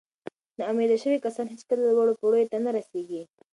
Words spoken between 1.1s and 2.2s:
کسان هیڅکله لوړو